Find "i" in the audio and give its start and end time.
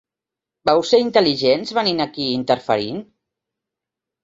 2.31-2.33